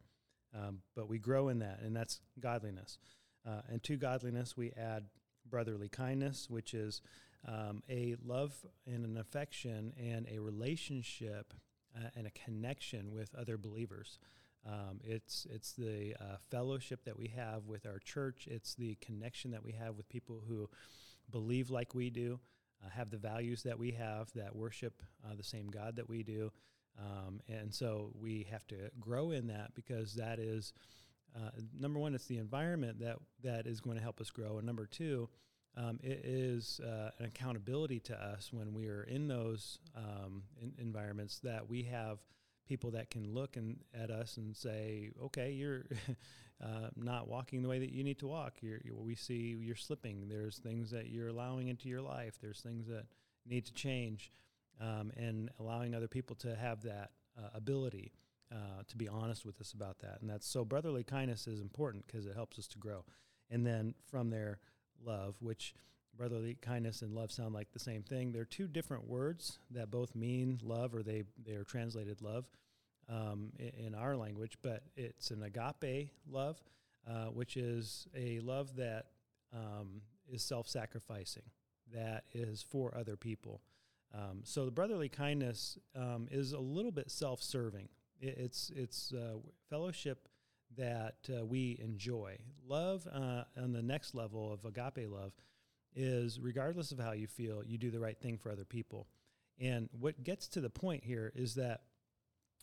Um, 0.54 0.80
but 0.94 1.08
we 1.08 1.18
grow 1.18 1.48
in 1.48 1.58
that, 1.60 1.80
and 1.82 1.94
that's 1.94 2.20
godliness. 2.40 2.98
Uh, 3.46 3.60
and 3.68 3.82
to 3.84 3.96
godliness, 3.96 4.56
we 4.56 4.72
add 4.72 5.04
brotherly 5.48 5.88
kindness, 5.88 6.48
which 6.48 6.74
is 6.74 7.02
um, 7.46 7.82
a 7.88 8.16
love 8.24 8.52
and 8.86 9.04
an 9.04 9.16
affection 9.16 9.92
and 9.98 10.26
a 10.30 10.38
relationship 10.38 11.52
uh, 11.96 12.08
and 12.16 12.26
a 12.26 12.30
connection 12.30 13.12
with 13.12 13.34
other 13.34 13.56
believers. 13.56 14.18
Um, 14.66 15.00
it's 15.02 15.46
it's 15.50 15.72
the 15.72 16.14
uh, 16.18 16.36
fellowship 16.50 17.04
that 17.04 17.18
we 17.18 17.28
have 17.36 17.66
with 17.66 17.86
our 17.86 17.98
church. 17.98 18.48
It's 18.50 18.74
the 18.74 18.96
connection 19.00 19.50
that 19.50 19.62
we 19.62 19.72
have 19.72 19.96
with 19.96 20.08
people 20.08 20.42
who 20.48 20.70
believe 21.30 21.70
like 21.70 21.94
we 21.94 22.08
do, 22.10 22.40
uh, 22.82 22.88
have 22.90 23.10
the 23.10 23.18
values 23.18 23.62
that 23.64 23.78
we 23.78 23.90
have, 23.92 24.32
that 24.34 24.56
worship 24.56 25.02
uh, 25.24 25.34
the 25.36 25.42
same 25.42 25.68
God 25.68 25.96
that 25.96 26.08
we 26.08 26.22
do. 26.22 26.50
Um, 26.98 27.40
and 27.48 27.74
so 27.74 28.12
we 28.18 28.46
have 28.50 28.66
to 28.68 28.90
grow 29.00 29.32
in 29.32 29.48
that 29.48 29.74
because 29.74 30.14
that 30.14 30.38
is 30.38 30.72
uh, 31.36 31.50
number 31.78 31.98
one. 31.98 32.14
It's 32.14 32.26
the 32.26 32.38
environment 32.38 33.00
that 33.00 33.16
that 33.42 33.66
is 33.66 33.80
going 33.80 33.96
to 33.96 34.02
help 34.02 34.20
us 34.20 34.30
grow, 34.30 34.56
and 34.56 34.66
number 34.66 34.86
two 34.86 35.28
um, 35.76 35.98
it 36.02 36.20
is 36.24 36.80
uh, 36.84 37.10
an 37.18 37.26
accountability 37.26 38.00
to 38.00 38.14
us 38.14 38.52
when 38.52 38.72
we 38.74 38.88
are 38.88 39.02
in 39.04 39.28
those 39.28 39.78
um, 39.96 40.42
in 40.60 40.72
environments 40.78 41.40
that 41.40 41.68
we 41.68 41.82
have 41.82 42.18
people 42.68 42.90
that 42.92 43.10
can 43.10 43.34
look 43.34 43.56
and, 43.56 43.76
at 43.92 44.10
us 44.10 44.36
and 44.36 44.56
say, 44.56 45.10
okay, 45.22 45.52
you're 45.52 45.84
uh, 46.64 46.88
not 46.96 47.28
walking 47.28 47.62
the 47.62 47.68
way 47.68 47.78
that 47.78 47.92
you 47.92 48.02
need 48.04 48.18
to 48.18 48.26
walk. 48.26 48.54
You're, 48.60 48.80
we 48.94 49.14
see 49.14 49.56
you're 49.60 49.76
slipping. 49.76 50.28
There's 50.28 50.58
things 50.58 50.90
that 50.92 51.10
you're 51.10 51.28
allowing 51.28 51.68
into 51.68 51.88
your 51.88 52.00
life. 52.00 52.38
There's 52.40 52.60
things 52.60 52.86
that 52.86 53.06
need 53.46 53.66
to 53.66 53.74
change, 53.74 54.30
um, 54.80 55.12
and 55.16 55.50
allowing 55.60 55.94
other 55.94 56.08
people 56.08 56.34
to 56.36 56.56
have 56.56 56.82
that 56.82 57.10
uh, 57.36 57.48
ability 57.54 58.12
uh, 58.52 58.82
to 58.86 58.96
be 58.96 59.08
honest 59.08 59.44
with 59.44 59.60
us 59.60 59.72
about 59.72 59.98
that. 60.00 60.18
And 60.20 60.30
that's 60.30 60.46
so 60.46 60.64
brotherly 60.64 61.02
kindness 61.02 61.46
is 61.46 61.60
important 61.60 62.06
because 62.06 62.26
it 62.26 62.34
helps 62.34 62.58
us 62.58 62.66
to 62.68 62.78
grow. 62.78 63.04
And 63.50 63.66
then 63.66 63.94
from 64.06 64.30
there, 64.30 64.60
love, 65.04 65.36
which 65.40 65.74
brotherly 66.16 66.56
kindness 66.60 67.02
and 67.02 67.14
love 67.14 67.32
sound 67.32 67.54
like 67.54 67.72
the 67.72 67.78
same 67.78 68.02
thing. 68.02 68.32
They're 68.32 68.44
two 68.44 68.68
different 68.68 69.08
words 69.08 69.58
that 69.70 69.90
both 69.90 70.14
mean 70.14 70.60
love, 70.62 70.94
or 70.94 71.02
they 71.02 71.24
they 71.44 71.54
are 71.54 71.64
translated 71.64 72.22
love 72.22 72.46
um, 73.08 73.52
in, 73.58 73.94
our 73.94 74.16
language. 74.16 74.58
But 74.62 74.82
it's 74.96 75.30
an 75.30 75.42
agape 75.42 76.10
love, 76.30 76.62
uh, 77.08 77.26
which 77.26 77.56
is 77.56 78.06
a 78.16 78.40
love 78.40 78.76
that 78.76 79.06
um, 79.52 80.02
is 80.30 80.42
self-sacrificing, 80.42 81.44
that 81.92 82.24
is 82.32 82.62
for 82.62 82.96
other 82.96 83.16
people. 83.16 83.60
Um, 84.14 84.40
so 84.44 84.64
the 84.64 84.70
brotherly 84.70 85.08
kindness 85.08 85.78
um, 85.96 86.28
is 86.30 86.52
a 86.52 86.58
little 86.58 86.92
bit 86.92 87.10
self-serving. 87.10 87.88
It, 88.20 88.36
it's 88.38 88.70
it's 88.74 89.12
uh, 89.12 89.38
fellowship 89.68 90.28
that 90.76 91.16
uh, 91.30 91.44
we 91.44 91.78
enjoy. 91.82 92.38
Love 92.66 93.06
uh, 93.12 93.44
on 93.60 93.72
the 93.72 93.82
next 93.82 94.14
level 94.14 94.52
of 94.52 94.64
agape 94.64 95.10
love 95.10 95.32
is 95.94 96.40
regardless 96.40 96.92
of 96.92 96.98
how 96.98 97.12
you 97.12 97.26
feel, 97.26 97.62
you 97.64 97.78
do 97.78 97.90
the 97.90 98.00
right 98.00 98.18
thing 98.18 98.36
for 98.36 98.50
other 98.50 98.64
people. 98.64 99.06
And 99.60 99.88
what 99.98 100.24
gets 100.24 100.48
to 100.48 100.60
the 100.60 100.70
point 100.70 101.04
here 101.04 101.32
is 101.34 101.54
that 101.54 101.82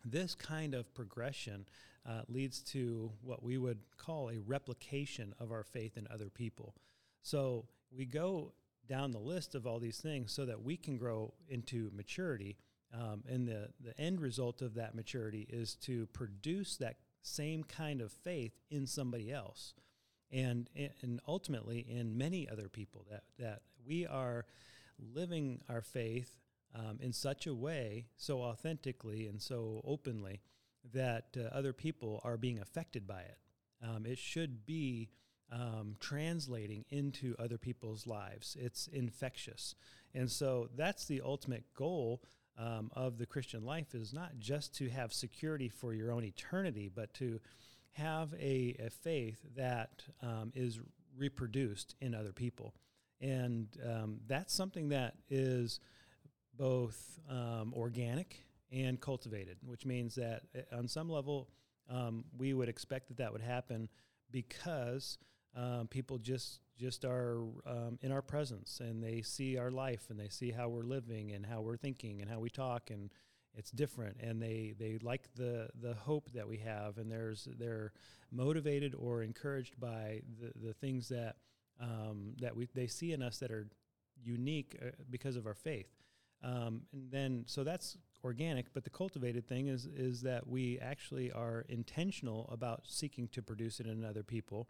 this 0.04 0.36
kind 0.36 0.74
of 0.74 0.94
progression 0.94 1.66
uh, 2.08 2.22
leads 2.28 2.62
to 2.62 3.12
what 3.22 3.44
we 3.44 3.58
would 3.58 3.80
call 3.98 4.30
a 4.30 4.40
replication 4.40 5.34
of 5.40 5.52
our 5.52 5.64
faith 5.64 5.98
in 5.98 6.08
other 6.12 6.30
people. 6.30 6.76
So 7.22 7.66
we 7.96 8.06
go 8.06 8.54
down 8.88 9.12
the 9.12 9.20
list 9.20 9.56
of 9.56 9.68
all 9.68 9.80
these 9.80 10.00
things 10.00 10.32
so 10.32 10.46
that 10.46 10.62
we 10.62 10.76
can 10.76 10.98
grow 10.98 11.34
into 11.48 11.92
maturity. 11.96 12.58
Um, 12.94 13.24
and 13.30 13.48
the, 13.48 13.70
the 13.80 13.98
end 14.00 14.20
result 14.20 14.62
of 14.62 14.74
that 14.74 14.96
maturity 14.96 15.48
is 15.50 15.76
to 15.76 16.08
produce 16.08 16.76
that 16.78 16.96
same 17.22 17.64
kind 17.64 18.02
of 18.02 18.12
faith 18.12 18.54
in 18.70 18.88
somebody 18.88 19.32
else. 19.32 19.74
And 20.32 20.70
and 21.02 21.20
ultimately 21.28 21.80
in 21.80 22.18
many 22.18 22.48
other 22.50 22.70
people 22.70 23.06
that 23.10 23.24
that 23.38 23.62
we 23.86 24.06
are 24.06 24.46
living 25.14 25.62
our 25.68 25.82
faith 25.82 26.38
um, 26.74 27.00
in 27.02 27.12
such 27.12 27.48
a 27.48 27.54
way 27.54 28.06
so 28.16 28.42
authentically 28.42 29.28
and 29.28 29.42
so 29.42 29.82
openly 29.84 30.42
that 30.94 31.36
uh, 31.38 31.56
other 31.56 31.74
people 31.74 32.22
are 32.24 32.38
being 32.38 32.60
affected 32.60 33.06
by 33.08 33.22
it. 33.22 33.38
Um, 33.84 34.06
it 34.06 34.18
should 34.18 34.66
be 34.66 35.10
um, 35.52 35.96
translating 36.00 36.86
into 36.90 37.36
other 37.38 37.58
people's 37.58 38.08
lives. 38.08 38.56
It's 38.60 38.88
infectious. 38.88 39.76
And 40.14 40.32
so 40.32 40.70
that's 40.76 41.06
the 41.06 41.22
ultimate 41.24 41.66
goal 41.76 42.24
um, 42.58 42.92
of 42.94 43.18
the 43.18 43.26
christian 43.26 43.64
life 43.66 43.96
is 43.96 44.14
not 44.14 44.38
just 44.40 44.76
to 44.76 44.90
have 44.90 45.14
security 45.14 45.70
for 45.70 45.94
your 45.94 46.12
own 46.12 46.24
eternity 46.24 46.90
but 46.94 47.14
to 47.14 47.40
have 47.94 48.34
a, 48.34 48.76
a 48.80 48.90
faith 48.90 49.42
that 49.56 50.04
um, 50.22 50.52
is 50.56 50.80
reproduced 51.18 51.96
in 52.02 52.16
other 52.16 52.32
people. 52.32 52.74
And 53.20 53.68
um, 53.86 54.20
that's 54.28 54.54
something 54.54 54.90
that 54.90 55.16
is 55.30 55.80
both 56.58 57.20
um, 57.30 57.74
organic 57.76 58.44
and 58.72 59.00
cultivated, 59.00 59.58
which 59.66 59.86
means 59.86 60.16
that 60.16 60.44
uh, 60.56 60.78
on 60.78 60.88
some 60.88 61.10
level, 61.10 61.50
um, 61.90 62.24
we 62.38 62.54
would 62.54 62.70
expect 62.70 63.10
that 63.10 63.18
that 63.18 63.32
would 63.32 63.42
happen 63.42 63.90
because 64.32 65.18
um, 65.56 65.88
people 65.88 66.18
just 66.18 66.60
just 66.78 67.06
are 67.06 67.42
um, 67.68 68.00
in 68.02 68.12
our 68.12 68.22
presence 68.22 68.80
and 68.80 69.04
they 69.04 69.22
see 69.22 69.58
our 69.58 69.70
life 69.70 70.06
and 70.10 70.20
they 70.20 70.30
see 70.30 70.52
how 70.52 70.68
we're 70.68 70.84
living 70.84 71.32
and 71.32 71.46
how 71.46 71.62
we're 71.62 71.78
thinking 71.78 72.22
and 72.22 72.30
how 72.30 72.40
we 72.40 72.50
talk 72.50 72.90
and 72.90 73.12
it's 73.54 73.70
different 73.72 74.18
and 74.22 74.42
they 74.42 74.74
they 74.80 74.98
like 75.02 75.28
the 75.36 75.70
the 75.82 75.94
hope 75.94 76.32
that 76.34 76.48
we 76.48 76.58
have 76.58 76.98
and 76.98 77.12
there's 77.12 77.48
they're 77.60 77.92
motivated 78.32 78.96
or 78.96 79.22
encouraged 79.22 79.80
by 79.80 80.22
the 80.40 80.68
the 80.68 80.74
things 80.74 81.10
that 81.10 81.36
um, 81.82 82.34
that 82.40 82.56
we 82.56 82.68
they 82.74 82.88
see 82.88 83.12
in 83.12 83.22
us 83.22 83.38
that 83.40 83.52
are 83.52 83.68
unique 84.24 84.78
uh, 84.82 84.92
because 85.10 85.36
of 85.36 85.46
our 85.46 85.56
faith. 85.56 85.90
Um, 86.44 86.84
and 86.94 87.12
then 87.12 87.44
so 87.46 87.64
that's 87.64 87.98
organic 88.24 88.72
but 88.74 88.84
the 88.84 88.90
cultivated 88.90 89.48
thing 89.48 89.68
is 89.68 89.88
is 89.88 90.22
that 90.22 90.48
we 90.48 90.80
actually 90.80 91.32
are 91.32 91.66
intentional 91.70 92.48
about 92.52 92.82
seeking 92.86 93.28
to 93.30 93.42
produce 93.42 93.80
it 93.80 93.88
in 93.88 94.06
other 94.06 94.22
people 94.24 94.68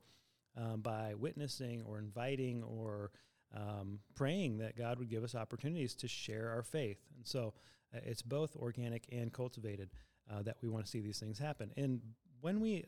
um, 0.57 0.81
by 0.81 1.13
witnessing 1.15 1.83
or 1.87 1.99
inviting 1.99 2.63
or 2.63 3.11
um, 3.55 3.99
praying 4.15 4.59
that 4.59 4.77
God 4.77 4.99
would 4.99 5.09
give 5.09 5.23
us 5.23 5.35
opportunities 5.35 5.93
to 5.95 6.07
share 6.07 6.49
our 6.49 6.63
faith 6.63 6.99
and 7.15 7.27
so 7.27 7.53
uh, 7.93 7.99
it's 8.03 8.21
both 8.21 8.55
organic 8.55 9.05
and 9.11 9.31
cultivated 9.31 9.89
uh, 10.31 10.41
that 10.43 10.57
we 10.61 10.69
want 10.69 10.85
to 10.85 10.91
see 10.91 11.01
these 11.01 11.19
things 11.19 11.39
happen. 11.39 11.71
And 11.77 12.01
when 12.41 12.59
we 12.59 12.85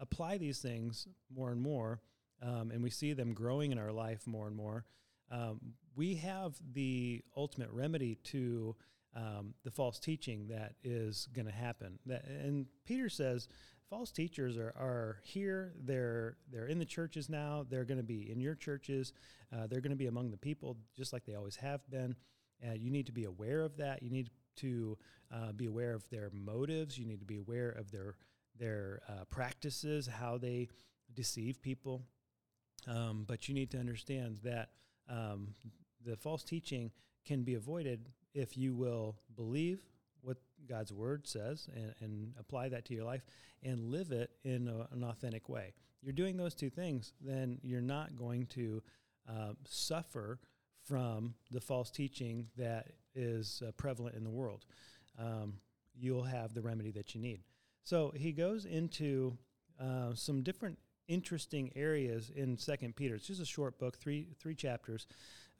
apply 0.00 0.38
these 0.38 0.58
things 0.58 1.06
more 1.34 1.50
and 1.50 1.60
more, 1.60 2.00
um, 2.42 2.70
and 2.70 2.82
we 2.82 2.90
see 2.90 3.12
them 3.12 3.32
growing 3.32 3.72
in 3.72 3.78
our 3.78 3.92
life 3.92 4.26
more 4.26 4.46
and 4.46 4.56
more, 4.56 4.84
um, 5.30 5.60
we 5.94 6.14
have 6.16 6.54
the 6.72 7.22
ultimate 7.36 7.70
remedy 7.70 8.16
to 8.24 8.76
um, 9.14 9.54
the 9.64 9.70
false 9.70 9.98
teaching 9.98 10.48
that 10.48 10.74
is 10.84 11.28
going 11.34 11.46
to 11.46 11.52
happen. 11.52 11.98
That, 12.04 12.26
and 12.26 12.66
Peter 12.84 13.08
says 13.08 13.48
false 13.88 14.10
teachers 14.10 14.56
are, 14.56 14.74
are 14.76 15.18
here. 15.22 15.72
They're 15.84 16.36
they're 16.50 16.66
in 16.66 16.78
the 16.78 16.84
churches 16.84 17.28
now. 17.28 17.64
They're 17.68 17.84
going 17.84 17.98
to 17.98 18.04
be 18.04 18.30
in 18.30 18.40
your 18.40 18.54
churches. 18.54 19.12
Uh, 19.52 19.66
they're 19.66 19.80
going 19.80 19.90
to 19.90 19.96
be 19.96 20.06
among 20.06 20.30
the 20.30 20.36
people, 20.36 20.76
just 20.96 21.12
like 21.12 21.24
they 21.24 21.34
always 21.34 21.56
have 21.56 21.88
been. 21.90 22.16
Uh, 22.66 22.74
you 22.74 22.90
need 22.90 23.06
to 23.06 23.12
be 23.12 23.24
aware 23.24 23.62
of 23.62 23.76
that. 23.76 24.02
You 24.02 24.10
need 24.10 24.30
to 24.56 24.96
uh, 25.32 25.52
be 25.52 25.66
aware 25.66 25.94
of 25.94 26.08
their 26.10 26.30
motives. 26.32 26.98
You 26.98 27.06
need 27.06 27.20
to 27.20 27.26
be 27.26 27.38
aware 27.38 27.70
of 27.70 27.90
their 27.90 28.16
their 28.58 29.02
uh, 29.08 29.24
practices, 29.30 30.06
how 30.06 30.38
they 30.38 30.68
deceive 31.14 31.60
people. 31.60 32.02
Um, 32.86 33.24
but 33.26 33.48
you 33.48 33.54
need 33.54 33.70
to 33.72 33.78
understand 33.78 34.38
that 34.44 34.70
um, 35.08 35.48
the 36.04 36.16
false 36.16 36.44
teaching 36.44 36.90
can 37.24 37.42
be 37.42 37.54
avoided 37.54 38.08
if 38.34 38.56
you 38.56 38.74
will 38.74 39.16
believe 39.34 39.80
God's 40.68 40.92
word 40.92 41.26
says 41.26 41.68
and, 41.74 41.94
and 42.00 42.34
apply 42.38 42.68
that 42.70 42.84
to 42.86 42.94
your 42.94 43.04
life 43.04 43.24
and 43.62 43.90
live 43.90 44.12
it 44.12 44.30
in 44.44 44.68
a, 44.68 44.88
an 44.94 45.04
authentic 45.04 45.48
way. 45.48 45.72
You're 46.02 46.12
doing 46.12 46.36
those 46.36 46.54
two 46.54 46.70
things, 46.70 47.12
then 47.20 47.58
you're 47.62 47.80
not 47.80 48.16
going 48.16 48.46
to 48.46 48.82
uh, 49.28 49.52
suffer 49.66 50.38
from 50.84 51.34
the 51.50 51.60
false 51.60 51.90
teaching 51.90 52.46
that 52.56 52.92
is 53.14 53.62
uh, 53.66 53.72
prevalent 53.72 54.14
in 54.14 54.24
the 54.24 54.30
world. 54.30 54.64
Um, 55.18 55.54
you'll 55.98 56.22
have 56.22 56.54
the 56.54 56.62
remedy 56.62 56.90
that 56.92 57.14
you 57.14 57.20
need. 57.20 57.40
So 57.82 58.12
he 58.14 58.32
goes 58.32 58.66
into 58.66 59.36
uh, 59.80 60.14
some 60.14 60.42
different 60.42 60.78
interesting 61.08 61.70
areas 61.76 62.30
in 62.34 62.58
Second 62.58 62.96
Peter. 62.96 63.14
It's 63.14 63.26
just 63.26 63.40
a 63.40 63.46
short 63.46 63.78
book, 63.78 63.96
three 63.96 64.28
three 64.38 64.54
chapters, 64.54 65.06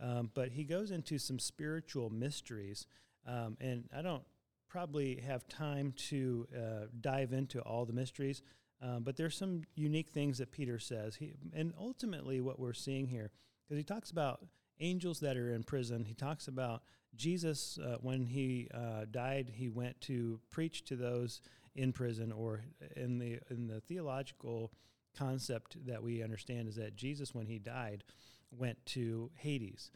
um, 0.00 0.30
but 0.34 0.50
he 0.50 0.64
goes 0.64 0.90
into 0.90 1.18
some 1.18 1.38
spiritual 1.38 2.10
mysteries, 2.10 2.86
um, 3.26 3.56
and 3.60 3.88
I 3.96 4.02
don't 4.02 4.22
probably 4.68 5.20
have 5.26 5.46
time 5.48 5.92
to 6.08 6.46
uh, 6.54 6.86
dive 7.00 7.32
into 7.32 7.60
all 7.60 7.84
the 7.84 7.92
mysteries. 7.92 8.42
Um, 8.82 9.02
but 9.02 9.16
there's 9.16 9.36
some 9.36 9.62
unique 9.74 10.10
things 10.10 10.38
that 10.38 10.52
Peter 10.52 10.78
says. 10.78 11.16
He, 11.16 11.34
and 11.54 11.72
ultimately, 11.78 12.40
what 12.40 12.58
we're 12.58 12.74
seeing 12.74 13.06
here, 13.06 13.30
because 13.64 13.78
he 13.78 13.84
talks 13.84 14.10
about 14.10 14.44
angels 14.80 15.20
that 15.20 15.36
are 15.36 15.52
in 15.52 15.62
prison. 15.62 16.04
He 16.04 16.14
talks 16.14 16.48
about 16.48 16.82
Jesus, 17.14 17.78
uh, 17.78 17.96
when 18.00 18.26
he 18.26 18.68
uh, 18.74 19.06
died, 19.10 19.50
he 19.54 19.68
went 19.68 19.98
to 20.02 20.38
preach 20.50 20.84
to 20.84 20.96
those 20.96 21.40
in 21.74 21.92
prison, 21.92 22.32
or 22.32 22.64
in 22.96 23.18
the 23.18 23.38
in 23.50 23.66
the 23.66 23.80
theological 23.80 24.72
concept 25.16 25.76
that 25.86 26.02
we 26.02 26.22
understand 26.22 26.68
is 26.68 26.76
that 26.76 26.96
Jesus, 26.96 27.34
when 27.34 27.46
he 27.46 27.58
died, 27.58 28.04
went 28.50 28.84
to 28.86 29.30
Hades, 29.34 29.90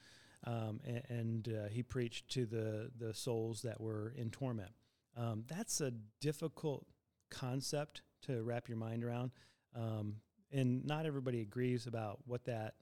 um, 0.45 0.81
and, 0.85 1.03
and 1.09 1.49
uh, 1.49 1.69
he 1.69 1.83
preached 1.83 2.29
to 2.31 2.47
the 2.47 2.91
the 2.99 3.15
souls 3.15 3.63
that 3.63 3.81
were 3.81 4.13
in 4.17 4.31
torment. 4.31 4.73
Um, 5.17 5.45
that's 5.49 5.81
a 5.81 5.93
difficult 6.21 6.87
concept 7.31 8.03
to 8.23 8.43
wrap 8.43 8.69
your 8.69 8.79
mind 8.79 9.05
around, 9.05 9.33
um, 9.75 10.17
and 10.53 10.85
not 10.85 11.07
everybody 11.07 11.41
agrees 11.41 11.87
about 11.87 12.21
what 12.27 12.45
that 12.45 12.75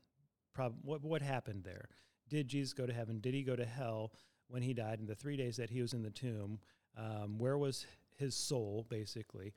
prob- 0.54 0.78
what 0.82 1.02
what 1.02 1.22
happened 1.22 1.64
there. 1.64 1.88
Did 2.28 2.48
Jesus 2.48 2.74
go 2.74 2.86
to 2.86 2.92
heaven? 2.92 3.20
Did 3.20 3.34
he 3.34 3.42
go 3.42 3.56
to 3.56 3.64
hell 3.64 4.12
when 4.48 4.62
he 4.62 4.74
died? 4.74 5.00
In 5.00 5.06
the 5.06 5.14
three 5.14 5.36
days 5.36 5.56
that 5.56 5.70
he 5.70 5.80
was 5.80 5.94
in 5.94 6.02
the 6.02 6.10
tomb, 6.10 6.58
um, 6.96 7.38
where 7.38 7.56
was 7.56 7.86
his 8.16 8.34
soul, 8.34 8.86
basically? 8.88 9.54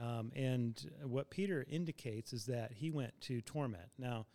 Um, 0.00 0.32
and 0.34 0.90
what 1.02 1.30
Peter 1.30 1.66
indicates 1.68 2.32
is 2.32 2.46
that 2.46 2.72
he 2.72 2.90
went 2.90 3.20
to 3.22 3.40
torment. 3.40 3.90
Now, 3.98 4.26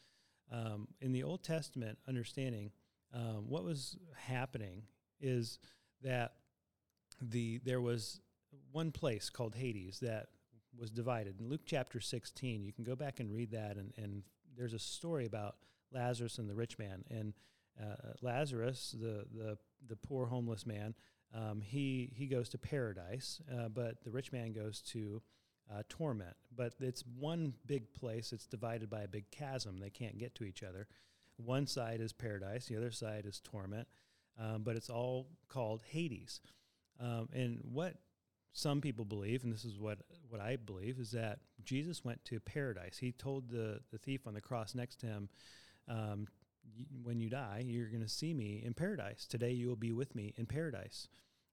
um, 0.52 0.88
in 1.02 1.12
the 1.14 1.24
Old 1.24 1.44
Testament 1.44 1.98
understanding, 2.08 2.72
um, 3.14 3.46
what 3.48 3.64
was 3.64 3.98
happening 4.16 4.84
is 5.20 5.60
that 6.02 6.34
the 7.22 7.60
there 7.60 7.82
was 7.82 8.20
one 8.72 8.92
place 8.92 9.30
called 9.30 9.56
Hades 9.56 10.00
that 10.02 10.28
was 10.78 10.90
divided. 10.90 11.40
In 11.40 11.50
Luke 11.50 11.62
chapter 11.66 12.00
16, 12.00 12.64
you 12.64 12.74
can 12.74 12.84
go 12.84 12.96
back 12.96 13.20
and 13.20 13.32
read 13.32 13.52
that, 13.52 13.78
and, 13.78 13.94
and 13.98 14.24
there's 14.58 14.74
a 14.74 14.80
story 14.80 15.26
about 15.26 15.58
Lazarus 15.92 16.40
and 16.40 16.50
the 16.50 16.56
rich 16.56 16.80
man. 16.80 17.04
And 17.10 17.34
uh, 17.80 18.14
Lazarus, 18.22 18.96
the, 19.00 19.26
the 19.34 19.58
the 19.88 19.96
poor 19.96 20.26
homeless 20.26 20.66
man, 20.66 20.96
um, 21.34 21.62
he 21.62 22.12
he 22.16 22.28
goes 22.28 22.50
to 22.50 22.58
paradise, 22.58 23.42
uh, 23.52 23.70
but 23.70 24.04
the 24.04 24.12
rich 24.12 24.32
man 24.32 24.54
goes 24.54 24.82
to 24.90 25.22
uh, 25.72 25.84
torment. 25.90 26.36
But 26.56 26.74
it's 26.80 27.04
one 27.20 27.54
big 27.66 27.94
place. 27.94 28.34
It's 28.34 28.48
divided 28.48 28.90
by 28.90 29.02
a 29.02 29.08
big 29.08 29.30
chasm. 29.32 29.78
They 29.80 29.90
can't 29.90 30.18
get 30.18 30.36
to 30.36 30.44
each 30.44 30.64
other. 30.64 30.88
One 31.38 31.68
side 31.68 32.02
is 32.02 32.14
paradise. 32.14 32.66
The 32.66 32.78
other 32.78 32.92
side 32.92 33.26
is 33.26 33.42
torment. 33.44 33.88
Um, 34.40 34.64
but 34.64 34.76
it's 34.76 34.90
all 34.90 35.28
called 35.48 35.82
Hades. 35.90 36.42
Um, 37.00 37.30
and 37.34 37.60
what 37.62 37.96
some 38.54 38.82
people 38.82 39.06
believe, 39.06 39.44
and 39.44 39.54
this 39.54 39.66
is 39.66 39.80
what 39.80 40.00
what 40.30 40.42
I 40.42 40.56
believe, 40.56 41.00
is 41.00 41.12
that 41.12 41.40
Jesus 41.64 42.04
went 42.04 42.24
to 42.26 42.40
paradise. 42.40 42.98
He 42.98 43.12
told 43.12 43.50
the 43.50 43.80
the 43.92 43.98
thief 43.98 44.28
on 44.28 44.34
the 44.34 44.42
cross 44.42 44.76
next 44.76 45.00
to 45.02 45.08
him. 45.08 45.30
Um, 45.88 46.28
when 47.04 47.20
you 47.20 47.30
die, 47.30 47.62
you're 47.66 47.90
going 47.90 48.02
to 48.02 48.10
see 48.10 48.34
me 48.34 48.64
in 48.66 48.74
paradise. 48.74 49.28
Today, 49.28 49.52
you 49.52 49.68
will 49.68 49.76
be 49.76 49.92
with 49.92 50.16
me 50.16 50.34
in 50.38 50.46
paradise. 50.46 51.10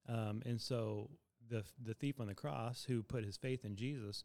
Um, 0.08 0.40
and 0.46 0.60
so 0.60 1.10
the 1.48 1.64
the 1.84 1.94
thief 1.94 2.20
on 2.20 2.28
the 2.28 2.34
cross 2.34 2.84
who 2.84 3.02
put 3.02 3.24
his 3.24 3.36
faith 3.36 3.64
in 3.64 3.76
Jesus 3.76 4.24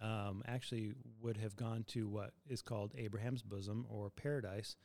um, 0.00 0.42
actually 0.46 0.92
would 1.20 1.36
have 1.36 1.56
gone 1.56 1.84
to 1.88 2.08
what 2.08 2.32
is 2.48 2.62
called 2.62 2.92
Abraham's 2.96 3.42
bosom 3.42 3.86
or 3.88 4.10
paradise, 4.10 4.76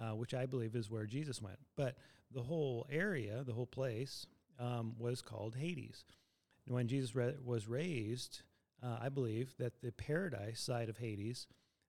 uh, 0.00 0.14
which 0.14 0.34
I 0.34 0.46
believe 0.46 0.76
is 0.76 0.90
where 0.90 1.06
Jesus 1.06 1.42
went. 1.42 1.58
But 1.76 1.96
the 2.30 2.42
whole 2.42 2.86
area, 2.90 3.42
the 3.44 3.54
whole 3.54 3.66
place, 3.66 4.26
um, 4.58 4.94
was 4.98 5.22
called 5.22 5.56
Hades. 5.56 6.04
And 6.66 6.74
when 6.74 6.88
Jesus 6.88 7.14
re- 7.14 7.34
was 7.42 7.66
raised, 7.66 8.42
uh, 8.82 8.98
I 9.00 9.08
believe 9.08 9.54
that 9.58 9.80
the 9.80 9.92
paradise 9.92 10.60
side 10.60 10.88
of 10.88 10.98
Hades 10.98 11.46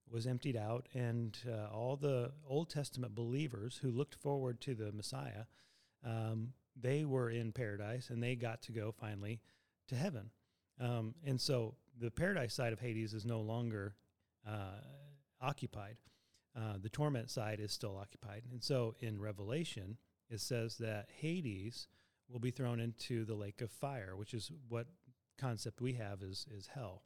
was 0.09 0.25
emptied 0.25 0.57
out, 0.57 0.87
and 0.93 1.37
uh, 1.47 1.71
all 1.71 1.95
the 1.95 2.31
Old 2.47 2.69
Testament 2.69 3.13
believers 3.13 3.79
who 3.81 3.91
looked 3.91 4.15
forward 4.15 4.59
to 4.61 4.73
the 4.73 4.91
Messiah, 4.91 5.43
um, 6.03 6.53
they 6.79 7.05
were 7.05 7.29
in 7.29 7.51
paradise, 7.51 8.09
and 8.09 8.23
they 8.23 8.35
got 8.35 8.61
to 8.63 8.71
go 8.71 8.91
finally 8.91 9.39
to 9.87 9.95
heaven. 9.95 10.31
Um, 10.79 11.13
and 11.25 11.39
so 11.39 11.75
the 11.99 12.11
paradise 12.11 12.53
side 12.53 12.73
of 12.73 12.79
Hades 12.79 13.13
is 13.13 13.25
no 13.25 13.41
longer 13.41 13.95
uh, 14.47 14.81
occupied. 15.41 15.97
Uh, 16.57 16.73
the 16.81 16.89
torment 16.89 17.29
side 17.29 17.59
is 17.59 17.71
still 17.71 17.97
occupied. 17.97 18.43
And 18.51 18.63
so 18.63 18.95
in 18.99 19.19
Revelation, 19.19 19.97
it 20.29 20.41
says 20.41 20.77
that 20.77 21.07
Hades 21.19 21.87
will 22.29 22.39
be 22.39 22.51
thrown 22.51 22.79
into 22.79 23.25
the 23.25 23.35
lake 23.35 23.61
of 23.61 23.71
fire, 23.71 24.15
which 24.15 24.33
is 24.33 24.51
what 24.67 24.87
concept 25.39 25.81
we 25.81 25.93
have 25.93 26.21
is, 26.21 26.45
is 26.51 26.67
hell. 26.67 27.03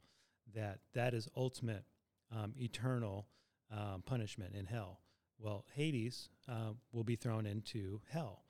That 0.54 0.80
that 0.94 1.14
is 1.14 1.28
ultimate 1.36 1.84
um, 2.30 2.52
eternal 2.56 3.26
um, 3.70 4.02
punishment 4.04 4.54
in 4.54 4.66
hell. 4.66 5.00
Well, 5.38 5.64
Hades 5.74 6.28
uh, 6.48 6.72
will 6.92 7.04
be 7.04 7.16
thrown 7.16 7.46
into 7.46 8.00
hell. 8.10 8.44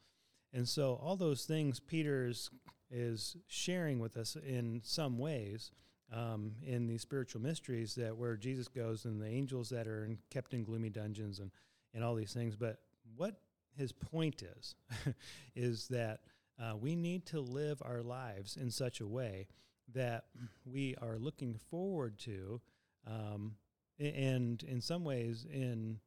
And 0.52 0.68
so, 0.68 0.98
all 1.02 1.16
those 1.16 1.44
things 1.44 1.80
Peter 1.80 2.26
is, 2.26 2.50
is 2.90 3.36
sharing 3.46 3.98
with 3.98 4.16
us 4.16 4.36
in 4.36 4.80
some 4.84 5.18
ways 5.18 5.72
um, 6.14 6.52
in 6.64 6.86
these 6.86 7.02
spiritual 7.02 7.40
mysteries 7.42 7.94
that 7.96 8.16
where 8.16 8.36
Jesus 8.36 8.68
goes 8.68 9.04
and 9.04 9.20
the 9.20 9.26
angels 9.26 9.68
that 9.70 9.86
are 9.86 10.04
in, 10.04 10.18
kept 10.30 10.54
in 10.54 10.64
gloomy 10.64 10.90
dungeons 10.90 11.40
and, 11.40 11.50
and 11.92 12.04
all 12.04 12.14
these 12.14 12.32
things. 12.32 12.56
But 12.56 12.78
what 13.16 13.40
his 13.76 13.92
point 13.92 14.42
is, 14.42 14.76
is 15.56 15.88
that 15.88 16.20
uh, 16.60 16.76
we 16.76 16.94
need 16.94 17.26
to 17.26 17.40
live 17.40 17.82
our 17.84 18.02
lives 18.02 18.56
in 18.56 18.70
such 18.70 19.00
a 19.00 19.06
way 19.06 19.48
that 19.92 20.26
we 20.64 20.94
are 21.02 21.18
looking 21.18 21.58
forward 21.70 22.18
to 22.18 22.60
um, 23.06 23.56
and 23.98 24.62
in 24.62 24.80
some 24.80 25.04
ways 25.04 25.46
in 25.52 25.98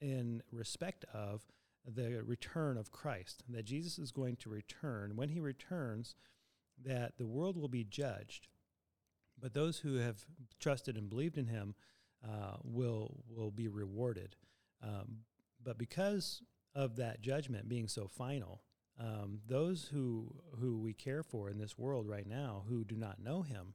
in 0.00 0.42
respect 0.52 1.04
of 1.12 1.42
the 1.86 2.22
return 2.24 2.76
of 2.76 2.90
Christ 2.90 3.42
that 3.48 3.64
Jesus 3.64 3.98
is 3.98 4.12
going 4.12 4.36
to 4.36 4.48
return 4.48 5.16
when 5.16 5.30
he 5.30 5.40
returns 5.40 6.14
that 6.84 7.18
the 7.18 7.26
world 7.26 7.56
will 7.56 7.68
be 7.68 7.84
judged 7.84 8.48
but 9.44 9.52
those 9.52 9.78
who 9.78 9.96
have 9.96 10.24
trusted 10.58 10.96
and 10.96 11.10
believed 11.10 11.36
in 11.36 11.46
him 11.46 11.74
uh, 12.24 12.56
will 12.64 13.22
will 13.28 13.50
be 13.50 13.68
rewarded 13.68 14.36
um, 14.82 15.18
but 15.62 15.76
because 15.76 16.40
of 16.74 16.96
that 16.96 17.20
judgment 17.20 17.68
being 17.68 17.86
so 17.86 18.08
final 18.08 18.62
um, 18.98 19.40
those 19.46 19.90
who 19.92 20.34
who 20.58 20.80
we 20.80 20.94
care 20.94 21.22
for 21.22 21.50
in 21.50 21.58
this 21.58 21.76
world 21.76 22.08
right 22.08 22.26
now 22.26 22.64
who 22.70 22.84
do 22.84 22.96
not 22.96 23.22
know 23.22 23.42
him 23.42 23.74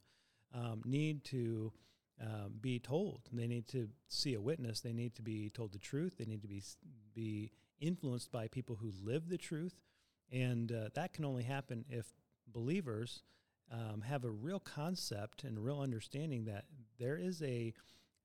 um, 0.55 0.81
need 0.85 1.23
to 1.23 1.71
um, 2.21 2.55
be 2.59 2.79
told. 2.79 3.21
They 3.31 3.47
need 3.47 3.67
to 3.69 3.87
see 4.09 4.33
a 4.33 4.41
witness. 4.41 4.81
They 4.81 4.91
need 4.91 5.15
to 5.15 5.21
be 5.21 5.49
told 5.49 5.71
the 5.71 5.79
truth. 5.79 6.17
They 6.17 6.25
need 6.25 6.41
to 6.41 6.47
be 6.47 6.61
be 7.13 7.51
influenced 7.79 8.31
by 8.31 8.47
people 8.47 8.75
who 8.75 8.91
live 9.01 9.29
the 9.29 9.37
truth, 9.37 9.79
and 10.31 10.71
uh, 10.71 10.89
that 10.95 11.13
can 11.13 11.23
only 11.23 11.43
happen 11.43 11.85
if 11.89 12.07
believers 12.47 13.23
um, 13.71 14.01
have 14.01 14.23
a 14.23 14.29
real 14.29 14.59
concept 14.59 15.43
and 15.43 15.57
a 15.57 15.61
real 15.61 15.79
understanding 15.79 16.45
that 16.45 16.65
there 16.99 17.17
is 17.17 17.41
a, 17.41 17.73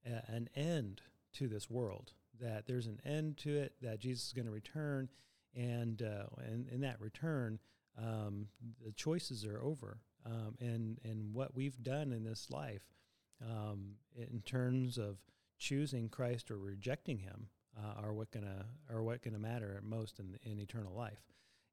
a 0.07 0.22
an 0.28 0.48
end 0.54 1.02
to 1.35 1.48
this 1.48 1.68
world. 1.70 2.12
That 2.40 2.66
there's 2.66 2.87
an 2.87 3.00
end 3.04 3.38
to 3.38 3.57
it. 3.57 3.74
That 3.83 4.00
Jesus 4.00 4.28
is 4.28 4.33
going 4.33 4.46
to 4.46 4.50
return, 4.50 5.09
and 5.54 6.02
uh, 6.02 6.26
and 6.44 6.68
in 6.68 6.80
that 6.80 7.00
return, 7.00 7.59
um, 7.98 8.48
the 8.85 8.92
choices 8.92 9.44
are 9.44 9.61
over. 9.61 9.98
Um, 10.26 10.57
and 10.61 10.98
and 11.04 11.35
what 11.35 11.54
we've 11.54 11.83
done 11.83 12.12
in 12.12 12.24
this 12.24 12.50
life 12.50 12.94
um, 13.42 13.96
in 14.16 14.40
terms 14.40 14.96
of 14.96 15.18
choosing 15.59 16.09
Christ 16.09 16.50
or 16.50 16.59
rejecting 16.59 17.18
Him 17.18 17.48
uh, 17.78 18.00
are 18.02 18.12
what 18.12 18.30
gonna 18.30 18.66
are 18.90 19.02
what 19.02 19.22
gonna 19.22 19.38
matter 19.38 19.80
most 19.85 20.18
in 20.18 20.38
in 20.42 20.59
eternal 20.59 20.94
life. 20.94 21.22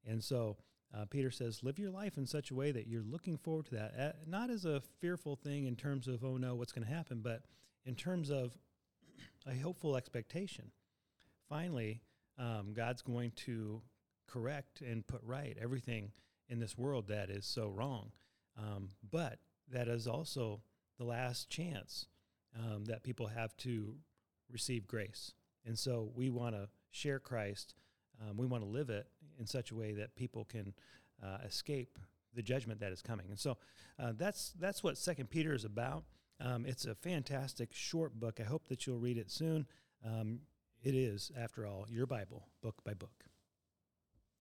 And 0.06 0.24
so 0.24 0.58
uh, 0.96 1.06
Peter 1.10 1.32
says, 1.32 1.64
live 1.64 1.80
your 1.80 1.92
life 1.92 2.18
in 2.18 2.26
such 2.26 2.52
a 2.52 2.56
way 2.56 2.72
that 2.72 2.88
you're 2.88 3.04
looking 3.04 3.38
forward 3.38 3.66
to 3.66 3.76
that, 3.76 3.94
uh, 3.98 4.12
not 4.28 4.50
as 4.50 4.66
a 4.66 4.82
fearful 5.00 5.36
thing 5.36 5.66
in 5.66 5.76
terms 5.76 6.08
of 6.08 6.24
oh 6.24 6.38
no, 6.38 6.56
what's 6.56 6.72
going 6.72 6.86
to 6.86 6.94
happen, 6.94 7.22
but 7.22 7.44
in 7.86 7.96
terms 7.96 8.30
of 8.30 8.58
a 9.48 9.56
hopeful 9.56 9.96
expectation. 9.96 10.72
Finally, 11.48 12.02
um, 12.38 12.74
God's 12.74 13.02
going 13.02 13.32
to 13.48 13.82
correct 14.28 14.82
and 14.82 15.06
put 15.06 15.22
right 15.24 15.58
everything 15.62 16.12
in 16.50 16.60
this 16.60 16.78
world 16.78 17.08
that 17.08 17.30
is 17.30 17.46
so 17.46 17.68
wrong. 17.68 18.12
Um, 18.58 18.90
but 19.10 19.40
that 19.72 19.88
is 19.88 20.08
also 20.08 20.62
the 20.98 21.06
last 21.06 21.50
chance 21.50 22.08
um, 22.58 22.86
that 22.86 23.04
people 23.04 23.28
have 23.28 23.56
to 23.58 23.96
receive 24.52 24.88
grace. 24.88 25.34
And 25.66 25.78
so 25.78 26.12
we 26.16 26.30
want 26.30 26.56
to 26.56 26.68
share 26.92 27.20
Christ. 27.20 27.76
Um, 28.22 28.38
we 28.38 28.46
want 28.46 28.64
to 28.64 28.70
live 28.70 28.90
it 28.90 29.08
in 29.42 29.48
such 29.48 29.72
a 29.72 29.76
way 29.76 29.92
that 29.92 30.16
people 30.16 30.46
can 30.46 30.74
uh, 31.22 31.40
escape 31.46 32.00
the 32.34 32.42
judgment 32.42 32.80
that 32.80 32.94
is 32.94 33.02
coming. 33.02 33.26
And 33.30 33.40
so 33.40 33.58
uh, 34.00 34.14
that's 34.18 34.54
that's 34.58 34.82
what 34.84 34.98
Second 34.98 35.30
Peter 35.30 35.54
is 35.54 35.66
about. 35.66 36.06
Um, 36.40 36.66
it's 36.66 36.86
a 36.86 36.96
fantastic 36.96 37.74
short 37.74 38.20
book. 38.20 38.40
I 38.40 38.44
hope 38.44 38.68
that 38.70 38.88
you'll 38.88 39.00
read 39.00 39.18
it 39.18 39.30
soon. 39.30 39.68
Um, 40.06 40.40
it 40.82 40.96
is, 40.96 41.32
after 41.38 41.66
all, 41.68 41.86
your 41.90 42.06
Bible, 42.08 42.48
book 42.62 42.82
by 42.84 42.94
book. 42.94 43.31